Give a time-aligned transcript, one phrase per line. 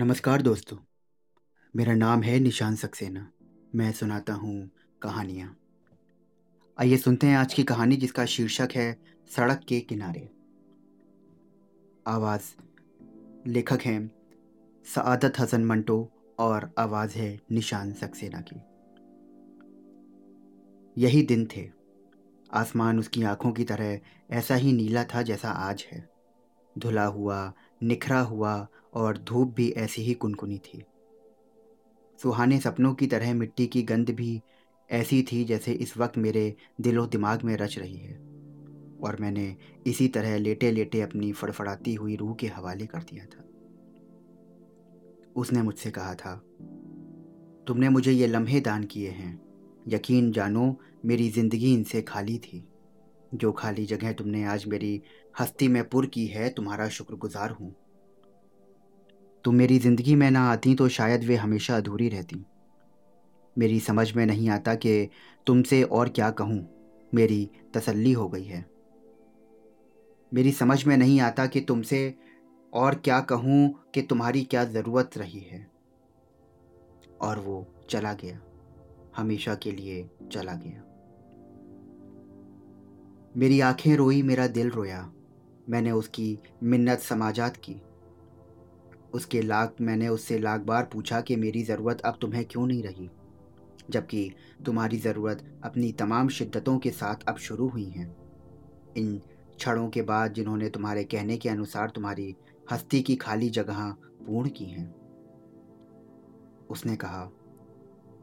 [0.00, 0.76] नमस्कार दोस्तों।
[1.76, 3.32] मेरा नाम है निशान सक्सेना।
[3.74, 4.70] मैं सुनाता हूँ
[5.02, 5.56] कहानियाँ।
[6.80, 9.02] आइए सुनते हैं आज की कहानी जिसका शीर्षक है,
[9.36, 10.30] सड़क के किनारे।
[12.06, 12.42] आवाज़।
[13.46, 14.10] लेखक हैं
[14.94, 18.56] सआदत हसन मंटो और आवाज़ है निशान सक्सेना की।
[21.02, 21.70] यही दिन थे।
[22.52, 26.08] आसमान उसकी आँखों की तरह ऐसा ही नीला था जैसा आज है।
[26.78, 30.82] धुला हुआ निखरा हुआ और धूप भी ऐसी ही कुनकुनी थी।
[32.18, 34.40] सुहाने सपनों की तरह मिट्टी की गंध भी
[34.90, 38.16] ऐसी थी जैसे इस वक्त मेरे दिलो दिमाग में रच रही है।
[39.02, 39.56] और मैंने
[39.86, 43.44] इसी तरह लेटे लेटे अपनी फड़फड़ाती हुई रूह के हवाले कर दिया था।
[45.36, 46.34] उसने मुझसे कहा था,
[47.66, 49.38] तुमने मुझे ये लम्हे दान किए हैं।
[49.88, 52.67] यकीन जानो, मेरी ज़िंदगी इनसे खाली थी।
[53.32, 55.00] जो खाली जगह तुमने आज मेरी
[55.40, 57.74] हस्ती में पुर की है, तुम्हारा शुक्रगुजार हूँ।
[59.44, 62.44] तुम मेरी ज़िंदगी में ना आती तो शायद वे हमेशा अधूरी रहती।
[63.56, 65.08] मेरी समझ में नहीं आता कि
[65.46, 66.66] तुमसे और क्या कहूँ,
[67.12, 68.64] मेरी तसल्ली हो गई है।
[70.32, 72.14] मेरी समझ में नहीं आता कि तुमसे
[72.72, 75.66] और क्या कहूँ कि तुम्हारी क्या ज़रूरत रही है।
[77.20, 78.40] और वो चला गया,
[79.16, 80.82] हमेशा के लिए चला गया।
[83.38, 85.12] मेरी आँखें रोई, मेरा दिल रोया।
[85.68, 87.76] मैंने उसकी मिन्नत समाजात की।
[89.14, 93.10] उसके लाख, मैंने उससे लाख बार पूछा कि मेरी ज़रूरत अब तुम्हें क्यों नहीं रही?
[93.90, 94.32] जबकि
[94.66, 98.16] तुम्हारी ज़रूरत अपनी तमाम शिद्दतों के साथ अब शुरू हुई हैं।
[98.96, 99.20] इन
[99.56, 102.36] क्षणों के बाद जिन्होंने तुम्हारे कहने के अनुसार तुम्हारी
[102.72, 103.90] हस्ती की खाली जगह
[104.26, 104.94] पूर्ण की हैं।
[106.70, 107.30] उसने कहा,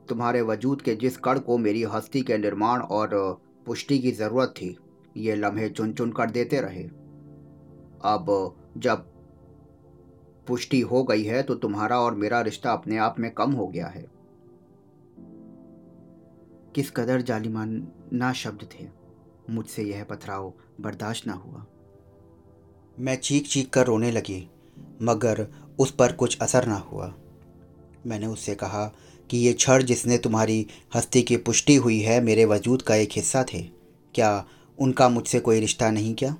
[0.09, 4.77] तुम्हारे वजूद के जिस कड़ को मेरी हस्ती के निर्माण और पुष्टि की ज़रूरत थी
[5.17, 6.83] ये लम्हे चुन चुन कर देते रहे।
[8.05, 9.05] अब जब
[10.47, 13.87] पुष्टि हो गई है तो तुम्हारा और मेरा रिश्ता अपने आप में कम हो गया
[13.87, 14.05] है।
[16.75, 18.87] किस कदर जालिमाना शब्द थे।
[19.49, 21.65] मुझसे यह पथराव बर्दाश्त ना हुआ।
[22.99, 24.49] मैं चीख चीख कर रोने लगी,
[25.01, 25.47] मगर
[25.79, 27.13] उस पर कुछ असर ना हुआ।
[28.07, 28.85] मैंने उससे कहा
[29.29, 33.43] कि ये क्षण जिसने तुम्हारी हस्ती की पुष्टि हुई है, मेरे वजूद का एक हिस्सा
[33.43, 33.61] थे।
[34.15, 34.45] क्या
[34.79, 36.37] उनका मुझसे कोई रिश्ता नहीं क्या?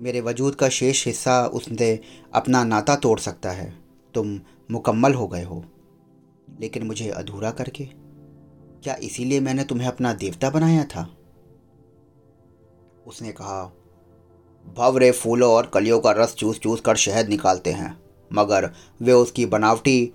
[0.00, 2.00] मेरे वजूद का शेष हिस्सा उसने
[2.32, 3.74] अपना नाता तोड़ सकता है।
[4.14, 5.64] तुम मुकम्मल हो गए हो।
[6.60, 7.84] लेकिन मुझे अधूरा करके।
[8.82, 11.16] क्या इसीलिए मैंने तुम्हें अपना देवता बनाया था?
[13.06, 13.72] उसने कहा,
[14.76, 18.70] भवरे फूलों और कलियों का रस चूस चूस कर शहद निकालते हैं, मगर
[19.02, 20.12] वे उसकी बनावटी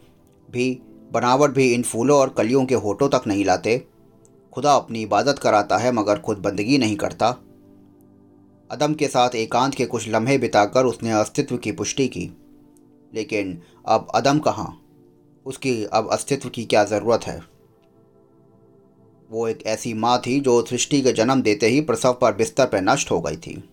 [0.52, 3.88] भी, बनावट भी इन फूलों और कलियों के होठों तक नहीं लाते।
[4.54, 7.30] खुदा अपनी इबादत कराता है, मगर खुद बंदगी नहीं करता।
[8.72, 12.32] अदम के साथ एकांत के कुछ लम्हे बिताकर उसने अस्तित्व की पुष्टि की।
[13.14, 14.82] लेकिन अब अदम कहाँ?
[15.46, 17.42] उसकी अब अस्तित्व की क्या ज़रूरत है?
[19.30, 22.82] वो एक ऐसी माँ थी जो सृष्टि के जन्म देते ही प्रसव पर बिस्तर पर
[22.82, 23.70] नष्ट हो गई थी।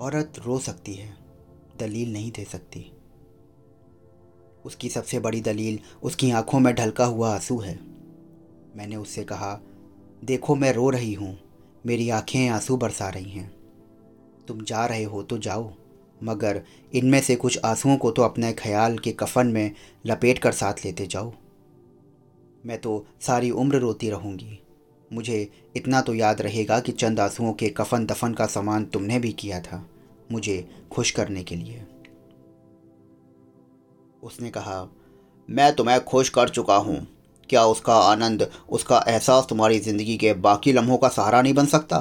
[0.00, 1.16] औरत रो सकती है,
[1.80, 2.92] दलील नहीं दे सकती।
[4.68, 7.78] उसकी सबसे बड़ी दलील उसकी आँखों में ढलका हुआ आँसू है।
[8.76, 9.60] मैंने उससे कहा,
[10.24, 11.36] देखो, मैं रो रही हूँ।
[11.86, 13.50] मेरी आँखें आँसू बरसा रही हैं।
[14.48, 15.72] तुम जा रहे हो तो जाओ।
[16.22, 16.62] मगर
[16.92, 19.70] इनमें से कुछ आंसुओं को तो अपने ख्याल के कफन में
[20.06, 21.32] लपेट कर साथ लेते जाओ।
[22.66, 24.58] मैं तो सारी उम्र रोती रहूँगी।
[25.12, 29.32] मुझे इतना तो याद रहेगा कि चंद आंसुओं के कफन दफन का सामान तुमने भी
[29.32, 29.86] किया था,
[30.32, 31.84] मुझे खुश करने के लिए।
[34.22, 34.88] उसने कहा,
[35.48, 37.06] मैं तुम्हें खुश कर चुका हूँ।
[37.50, 42.00] क्या उसका आनंद, उसका एहसास तुम्हारी ज़िंदगी के बाकी लम्हों का सहारा नहीं बन सकता?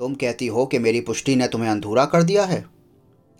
[0.00, 2.64] तुम कहती हो कि मेरी पुष्टि ने तुम्हें अधूरा कर दिया है,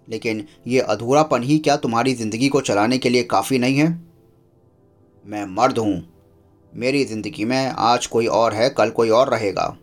[0.08, 3.88] लेकिन ये अधूरापन ही क्या तुम्हारी ज़िंदगी को चलाने के लिए काफ़ी नहीं है?
[5.24, 6.02] मैं मर्द हूँ।
[6.72, 9.76] मेरी ज़िंदगी में आज कोई और है, कल कोई और रहेगा।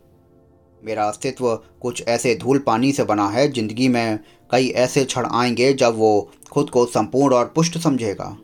[0.82, 4.20] मेरा अस्तित्व कुछ ऐसे धूल पानी से बना है, ज़िंदगी में
[4.52, 8.38] कई ऐसे क्षण आएँगे जब वो खुद को संपूर्ण और पुष्ट समझेगा।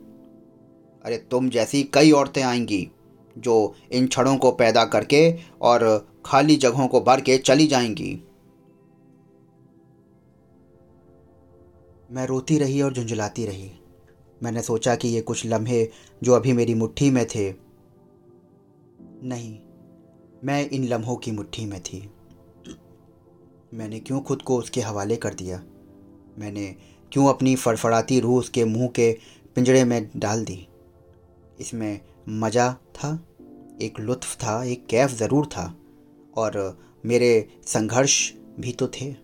[1.06, 2.92] अरे, तुम जैसी कई औरतें आएँगी
[3.38, 8.24] जो इन क्षणों को पैदा करके और खाली जगहों को भर के चली जाएँगी।
[12.12, 13.72] मैं रोती रही और झुंझलाती रही।
[14.44, 15.90] मैंने सोचा कि ये कुछ लम्हे
[16.24, 17.54] जो अभी मेरी मुट्ठी में थे।
[19.24, 19.60] नहीं,
[20.44, 22.12] मैं इन लम्हों की मुट्ठी में थी।
[23.74, 25.64] मैंने क्यों खुद को उसके हवाले कर दिया?
[26.40, 26.76] मैंने
[27.12, 29.18] क्यों अपनी फड़फड़ाती रूह उसके मुँह के
[29.56, 30.68] पिंजड़े में डाल दी?
[31.60, 32.00] इसमें
[32.30, 33.26] मज़ा था,
[33.82, 35.78] एक लुत्फ़ था, एक कैफ ज़रूर था,
[36.38, 39.16] और मेरे संघर्ष भी तो थे।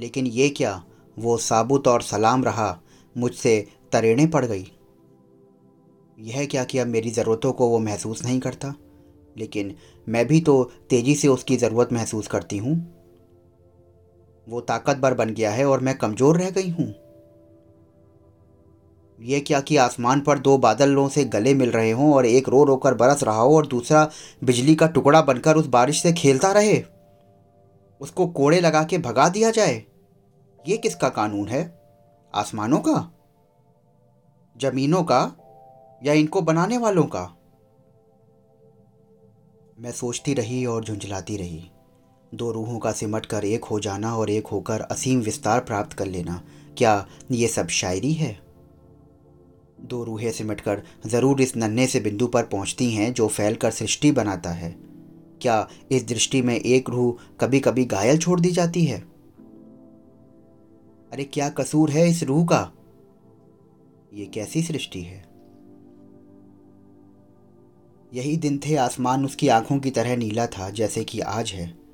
[0.00, 0.84] लेकिन ये क्या,
[1.18, 2.80] वो साबुत और सलाम रहा,
[3.16, 4.72] मुझसे तरेने पड़ गई?
[6.20, 8.74] यह क्या कि अब मेरी ज़रूरतों को वो महसूस नहीं करता?
[9.38, 9.74] लेकिन
[10.08, 12.95] मैं भी तो तेज़ी से उसकी ज़रूरत महसूस करती हूँ।
[14.48, 16.94] वो ताकतवर बन गया है और मैं कमज़ोर रह गई हूँ।
[19.20, 22.64] ये क्या कि आसमान पर दो बादलों से गले मिल रहे हों और एक रो
[22.64, 24.10] रो कर बरस रहा हो और दूसरा
[24.44, 26.82] बिजली का टुकड़ा बनकर उस बारिश से खेलता रहे?
[28.00, 29.84] उसको कोड़े लगा के भगा दिया जाए।
[30.68, 31.78] ये किसका कानून है?
[32.34, 33.12] आसमानों का?
[34.56, 35.36] जमीनों का?
[36.04, 37.36] या इनको बनाने वालों का?
[39.78, 41.70] मैं सोचती रही और झुंझलाती रही।
[42.34, 46.06] दो रूहों का सिमट कर एक हो जाना और एक होकर असीम विस्तार प्राप्त कर
[46.06, 46.42] लेना।
[46.78, 48.38] क्या ये सब शायरी है?
[49.80, 54.50] दो रूहें सिमटकर ज़रूर इस नन्हे से बिंदु पर पहुँचती हैं जो फैलकर सृष्टि बनाता
[54.50, 54.76] है।
[55.42, 59.00] क्या इस दृष्टि में एक रूह कभी कभी घायल छोड़ दी जाती है?
[61.12, 62.72] अरे क्या कसूर है इस रूह का?
[64.14, 65.24] ये कैसी सृष्टि है?
[68.14, 71.85] यही दिन थे आसमान उसकी आँखों की तरह नीला था जैसे कि आज है।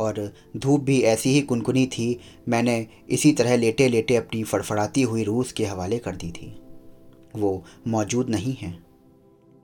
[0.00, 2.18] और धूप भी ऐसी ही कुनकुनी थी।
[2.48, 6.62] मैंने इसी तरह लेटे लेटे अपनी फड़फड़ाती हुई रूस के हवाले कर दी थी।
[7.36, 8.84] वो मौजूद नहीं है।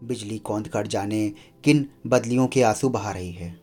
[0.05, 1.33] बिजली कौंद कर जाने
[1.65, 3.61] किन बदलियों के आँसू बहा रही है।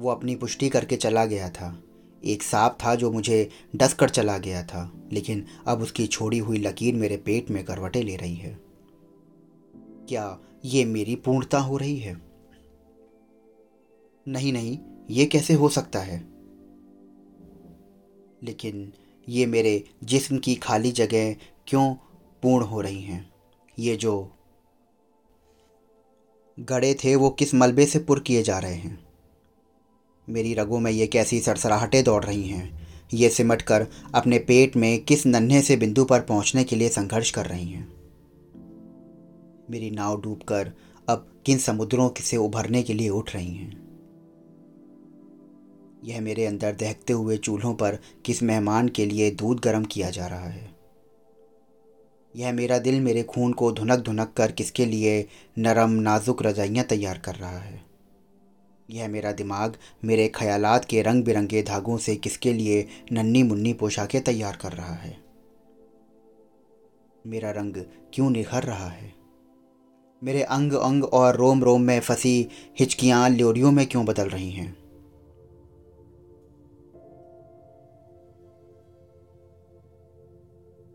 [0.00, 1.82] वो अपनी पुष्टि करके चला गया था।
[2.24, 6.58] एक सांप था जो मुझे डस कर चला गया था, लेकिन अब उसकी छोड़ी हुई
[6.58, 8.60] लकीर मेरे पेट में करवटे ले रही है।
[10.08, 12.31] क्या ये मेरी पूर्णता हो रही है?
[14.28, 14.78] नहीं नहीं,
[15.10, 16.18] ये कैसे हो सकता है?
[18.42, 18.92] लेकिन
[19.28, 21.36] ये मेरे जिस्म की खाली जगह
[21.66, 21.94] क्यों
[22.42, 23.30] पूर्ण हो रही हैं?
[23.78, 24.30] ये जो
[26.60, 29.06] गड़े थे, वो किस मलबे से पुर किए जा रहे हैं?
[30.28, 32.88] मेरी रगों में ये कैसी सरसराहटें दौड़ रही हैं?
[33.14, 37.30] ये सिमट कर अपने पेट में किस नन्हे से बिंदु पर पहुँचने के लिए संघर्ष
[37.30, 37.92] कर रही हैं?
[39.70, 40.72] मेरी नाव डूबकर
[41.08, 43.91] अब किन समुद्रों से उभरने के लिए उठ रही हैं?
[46.04, 50.26] यह मेरे अंदर दहकते हुए चूल्हों पर किस मेहमान के लिए दूध गर्म किया जा
[50.26, 50.70] रहा है।
[52.36, 55.28] यह मेरा दिल मेरे खून को धुनक धुनक कर किसके लिए
[55.58, 57.84] नरम नाजुक रजाइयाँ तैयार कर रहा है।
[58.90, 64.24] यह मेरा दिमाग मेरे ख्यालात के रंग बिरंगे धागों से किसके लिए नन्नी मुन्नी पोशाकें
[64.24, 65.20] तैयार कर रहा है।
[67.26, 67.74] मेरा रंग
[68.14, 69.14] क्यों निखर रहा है?
[70.24, 72.48] मेरे अंग अंग और रोम रोम में फंसी
[72.78, 74.81] हिचकियाँ, ल्योरियों में क्यों बदल रही हैं?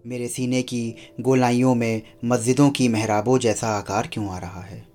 [0.07, 4.85] मेरे सीने की गोलाइयों में मस्जिदों की महराबों जैसा आकार क्यों आ रहा है?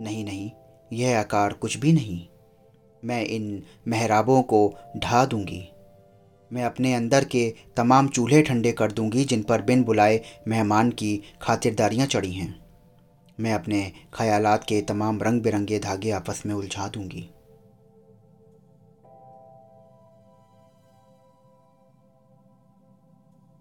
[0.00, 0.50] नहीं नहीं,
[0.92, 2.26] यह आकार कुछ भी नहीं।
[3.04, 5.68] मैं इन महराबों को ढा दूँगी।
[6.52, 11.22] मैं अपने अंदर के तमाम चूल्हे ठंडे कर दूँगी, जिन पर बिन बुलाए मेहमान की
[11.42, 12.60] खातिरदारियाँ चढ़ी हैं।
[13.40, 17.31] मैं अपने ख्यालात के तमाम रंग बिरंगे धागे आपस में उलझा दूँगी।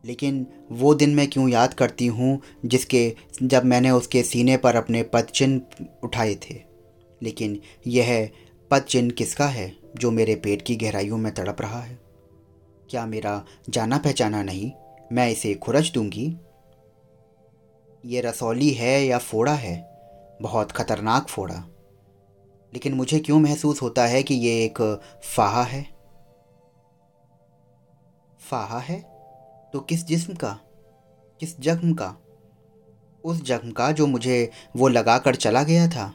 [0.06, 5.04] लेकिन वो दिन मैं क्यों याद करती हूँ, जिसके, जब मैंने उसके सीने पर अपने
[5.04, 6.62] पदचिन्ह उठाए थे?
[7.24, 8.30] लेकिन यह
[8.72, 12.00] पदचिन्ह किसका है, जो मेरे पेट की गहराइयों में तड़प रहा है?
[12.90, 14.72] क्या मेरा जाना पहचाना नहीं,
[15.12, 16.38] मैं इसे खुरच दूँगी?
[18.06, 19.92] ये रसौली है या फोड़ा है?
[20.42, 21.68] बहुत ख़तरनाक फोड़ा।
[22.74, 25.88] लेकिन मुझे क्यों महसूस होता है कि ये एक फाहा है?
[28.40, 29.11] फाहा है?
[29.74, 30.60] तो किस जिस्म का,
[31.40, 32.16] किस जख्म का?
[33.24, 36.14] उस जख्म का जो मुझे वो लगा कर चला गया था।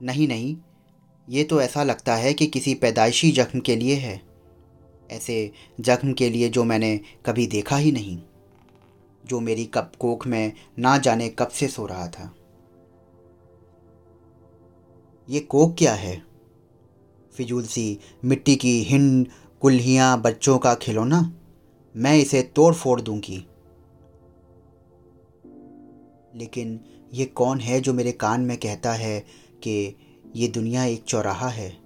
[0.00, 0.56] नहीं नहीं,
[1.28, 4.20] ये तो ऐसा लगता है कि किसी पैदाइशी जख्म के लिए है।
[5.10, 8.18] ऐसे जख्म के लिए जो मैंने कभी देखा ही नहीं,
[9.24, 12.34] जो मेरी कप कोख में ना जाने कब से सो रहा था।
[15.28, 16.22] ये कोक क्या है?
[17.34, 19.26] फिजूल सी मिट्टी की हिंड
[19.60, 21.20] कुल्हियाँ बच्चों का खिलौना?
[21.96, 23.46] मैं इसे तोड़ फोड़ दूँगी।
[26.34, 26.80] लेकिन
[27.14, 29.20] ये कौन है जो मेरे कान में कहता है
[29.62, 29.96] कि
[30.36, 31.78] ये दुनिया एक चौराहा है?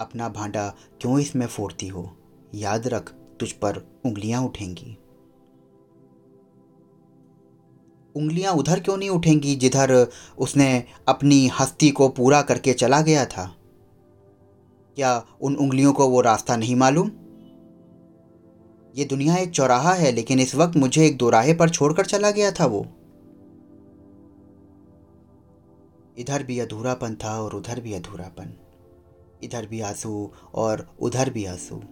[0.00, 2.16] अपना भांडा क्यों इसमें फोड़ती हो?
[2.54, 4.98] याद रख, तुझ पर उंगलियाँ उठेंगी।
[8.16, 13.56] उंगलियाँ उधर क्यों नहीं उठेंगी जिधर उसने अपनी हस्ती को पूरा करके चला गया था?
[14.96, 17.10] क्या उन उंगलियों को वो रास्ता नहीं मालूम?
[18.98, 22.50] ये दुनिया एक चौराहा है, लेकिन इस वक्त मुझे एक दोराहे पर छोड़कर चला गया
[22.50, 22.86] था वो।
[26.18, 28.52] इधर भी अधूरापन था और उधर भी अधूरापन।
[29.42, 31.82] इधर भी आँसू और उधर भी आँसू।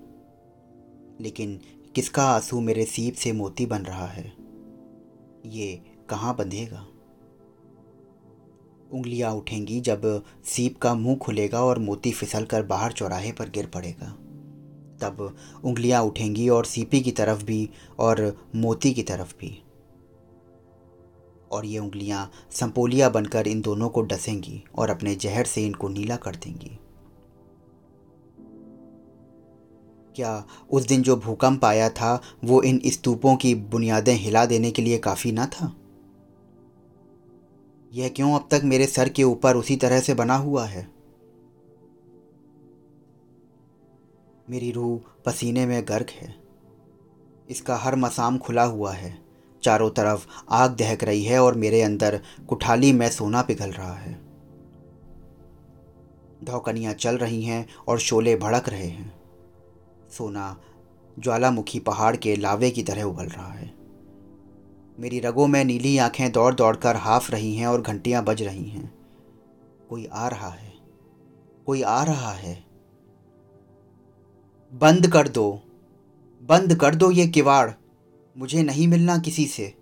[1.20, 1.60] लेकिन
[1.94, 4.32] किसका आँसू मेरे सीप से मोती बन रहा है?
[5.46, 6.86] ये कहाँ बंधेगा?
[8.92, 13.66] उंगलियाँ उठेंगी जब सीप का मुँह खुलेगा और मोती फिसल कर बाहर चौराहे पर गिर
[13.66, 14.18] पड़ेगा।
[15.00, 19.62] तब उंगलियाँ उठेंगी और सीपी की तरफ़ भी और मोती की तरफ़ भी।
[21.52, 26.16] और ये उंगलियाँ संपोलिया बनकर इन दोनों को डसेंगी और अपने जहर से इनको नीला
[26.16, 26.78] कर देंगी।
[30.16, 34.82] क्या उस दिन जो भूकंप आया था, वो इन स्तूपों की बुनियादें हिला देने के
[34.82, 35.76] लिए काफ़ी ना था?
[37.92, 40.95] यह क्यों अब तक मेरे सर के ऊपर उसी तरह से बना हुआ है?
[44.50, 46.34] मेरी रूह पसीने में गर्क है।
[47.50, 49.18] इसका हर मसाम खुला हुआ है।
[49.62, 54.20] चारों तरफ़ आग दहक रही है और मेरे अंदर कुठाली में सोना पिघल रहा है।
[56.44, 59.20] धौकनियाँ चल रही हैं और शोले भड़क रहे हैं।
[60.10, 60.60] सोना
[61.18, 63.74] ज्वालामुखी पहाड़ के लावे की तरह उबल रहा है।
[64.98, 68.64] मेरी रगों में नीली आँखें दौड़ दौड़ कर हाफ़ रही हैं और घंटियाँ बज रही
[68.64, 68.94] हैं।
[69.90, 70.72] कोई आ रहा है।
[71.66, 72.65] कोई आ रहा है।
[74.75, 75.61] बंद कर दो।
[76.42, 77.70] बंद कर दो ये किवाड़।
[78.38, 79.75] मुझे नहीं मिलना किसी से।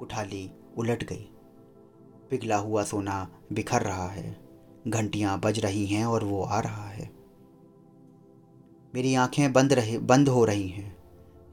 [0.00, 1.28] उठाली उलट गई।
[2.30, 4.40] पिघला हुआ सोना बिखर रहा है।
[4.88, 7.10] घंटियाँ बज रही हैं और वो आ रहा है।
[8.94, 10.96] मेरी आँखें बंद रहे, बंद हो रही हैं।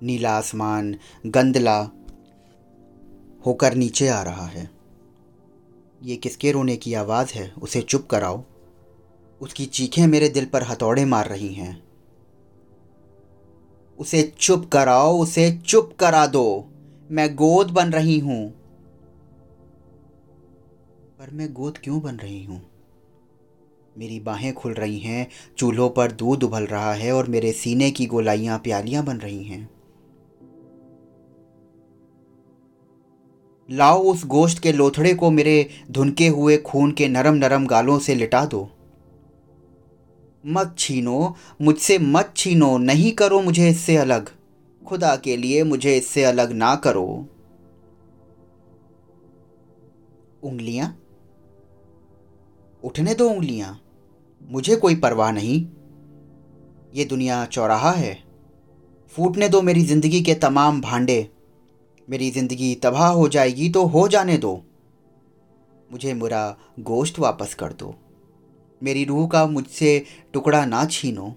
[0.03, 0.95] नीला आसमान
[1.25, 1.91] गंदला
[3.45, 4.69] होकर नीचे आ रहा है।
[6.03, 7.53] ये किसके रोने की आवाज़ है?
[7.61, 8.43] उसे चुप कराओ।
[9.41, 11.83] उसकी चीखें मेरे दिल पर हथौड़े मार रही हैं।
[13.99, 16.65] उसे चुप कराओ, उसे चुप करा दो।
[17.11, 18.51] मैं गोद बन रही हूँ।
[21.19, 22.61] पर मैं गोद क्यों बन रही हूँ?
[23.97, 25.27] मेरी बाहें खुल रही हैं,
[25.57, 29.69] चूल्हों पर दूध उबल रहा है और मेरे सीने की गोलाइयाँ प्यालियाँ बन रही हैं।
[33.71, 38.15] लाओ उस गोश्त के लोथड़े को मेरे धुनके हुए खून के नरम नरम गालों से
[38.15, 38.69] लिटा दो।
[40.49, 44.29] मत छीनो, मुझसे मत छीनो, नहीं करो मुझे इससे अलग।
[44.81, 47.25] खुदा के लिए मुझे इससे अलग ना करो।
[50.43, 50.97] उंगलियाँ?
[52.83, 53.79] उठने दो उंगलियाँ।
[54.51, 55.65] मुझे कोई परवाह नहीं।
[56.95, 58.23] ये दुनिया चौराहा है।
[59.13, 61.29] फूटने दो मेरी ज़िंदगी के तमाम भांडे।
[62.09, 64.63] मेरी ज़िंदगी तबाह हो जाएगी तो हो जाने दो।
[65.91, 67.95] मुझे मेरा गोश्त वापस कर दो।
[68.83, 71.35] मेरी रूह का मुझसे टुकड़ा ना छीनो।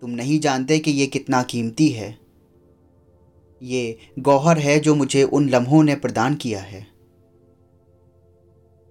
[0.00, 2.18] तुम नहीं जानते कि ये कितना कीमती है।
[3.62, 6.86] ये गौहर है जो मुझे उन लम्हों ने प्रदान किया है।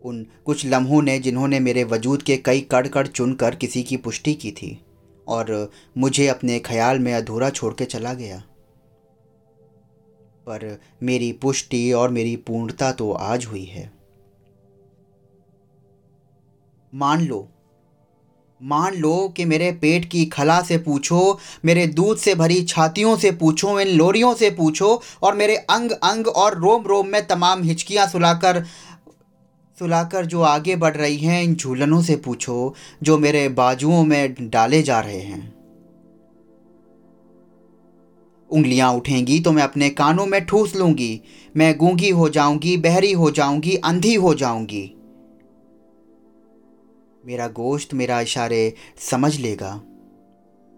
[0.04, 4.34] उन कुछ लम्हों ने जिन्होंने मेरे वजूद के कई कड़ कड़ चुनकर किसी की पुष्टि
[4.34, 4.86] की थी
[5.28, 8.44] और मुझे अपने ख्याल में अधूरा छोड़ के चला गया।
[10.46, 14.03] पर मेरी पुष्टि और मेरी पूर्णता तो आज हुई है।
[16.94, 17.48] मान लो।
[18.62, 23.32] मान लो कि मेरे पेट की खला से पूछो, मेरे दूध से भरी छातियों से
[23.32, 28.08] पूछो, इन लोरियों से पूछो, और मेरे अंग अंग और रोम रोम में तमाम हिचकियाँ
[28.08, 28.64] सुलाकर
[29.78, 34.82] सुलाकर जो आगे बढ़ रही हैं, इन झूलनों से पूछो, जो मेरे बाजुओं में डाले
[34.84, 35.54] जा रहे हैं।
[38.50, 41.22] उंगलियाँ उठेंगी तो मैं अपने कानों में ठूस लूँगी,
[41.58, 44.92] मैं गूँगी हो जाऊँगी, बहरी हो जाऊँगी, अंधी हो जाऊँगी।
[47.26, 49.82] मेरा गोश्त मेरा इशारे समझ लेगा।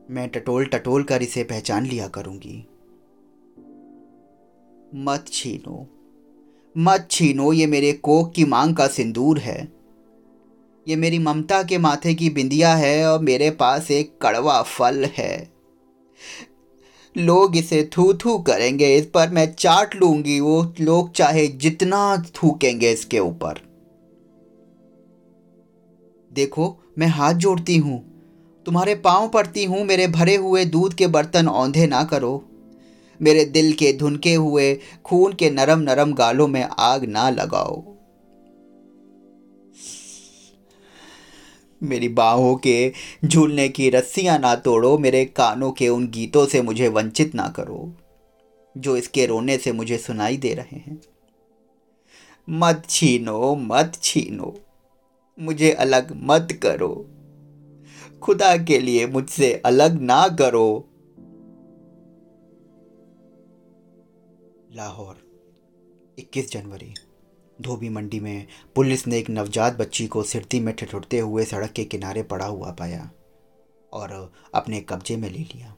[0.09, 2.67] मैं टटोल टटोल कर इसे पहचान लिया करूँगी।
[4.95, 5.87] मत छीनो।
[6.77, 9.71] मत छीनो, ये मेरे कोक की मांग का सिंदूर है।
[10.87, 15.51] ये मेरी ममता के माथे की बिंदिया है और मेरे पास एक कड़वा फल है।
[17.17, 22.91] लोग इसे थू थू करेंगे, इस पर मैं चाट लूँगी, वो लोग चाहे जितना थूकेंगे
[22.91, 23.75] इसके ऊपर।
[26.36, 28.04] देखो, मैं हाथ जोड़ती हूँ।
[28.65, 32.44] तुम्हारे पाँव पड़ती हूँ, मेरे भरे हुए दूध के बर्तन औंधे ना करो।
[33.22, 37.84] मेरे दिल के धुनके हुए, खून के नरम नरम गालों में आग ना लगाओ।
[41.84, 42.92] मेरी बाहों के
[43.25, 47.94] झूलने की रस्सियाँ ना तोड़ो, मेरे कानों के उन गीतों से मुझे वंचित ना करो,
[48.77, 51.01] जो इसके रोने से मुझे सुनाई दे रहे हैं।
[52.50, 54.56] मत छीनो मत छीनो।
[55.39, 57.10] मुझे अलग मत करो।
[58.22, 60.89] खुदा के लिए मुझसे अलग ना करो।
[64.72, 65.15] लाहौर
[66.20, 66.94] 21 जनवरी।
[67.62, 71.86] धोबी मंडी में पुलिस ने एक नवजात बच्ची को सिरती में ठिठुरते हुए सड़क के
[71.86, 73.12] किनारे पड़ा हुआ पाया
[73.94, 75.75] और अपने कब्जे में ले लिया।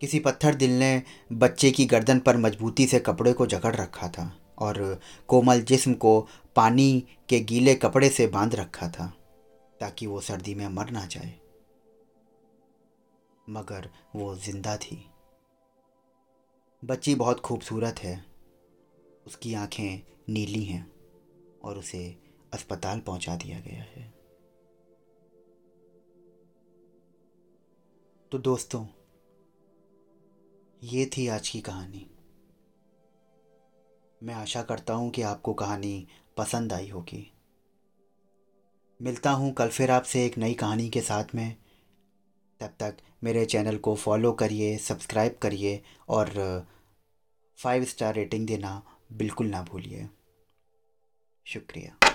[0.00, 1.02] किसी पत्थर दिल ने
[1.32, 6.28] बच्चे की गर्दन पर मजबूती से कपड़े को जकड़ रखा था। और कोमल जिस्म को
[6.56, 9.06] पानी के गीले कपड़े से बाँध रखा था,
[9.80, 11.40] ताकि वो सर्दी में मर ना जाए।
[13.48, 15.10] मगर वो ज़िंदा थी।
[16.84, 18.24] बच्ची बहुत खूबसूरत है।
[19.26, 20.92] उसकी आँखें नीली हैं
[21.64, 22.18] और उसे
[22.52, 24.14] अस्पताल पहुँचा दिया गया है।
[28.32, 28.86] तो दोस्तों,
[30.82, 32.17] ये थी आज की कहानी।
[34.22, 36.06] मैं आशा करता हूँ कि आपको कहानी
[36.36, 37.32] पसंद आई होगी।
[39.00, 41.56] मिलता हूँ कल फिर आपसे एक नई कहानी के साथ में।
[42.60, 46.30] तब तक मेरे चैनल को फॉलो करिए, सब्सक्राइब करिए और
[47.58, 48.82] फाइव स्टार रेटिंग देना
[49.12, 50.08] बिल्कुल ना भूलिए।
[51.46, 52.07] शुक्रिया।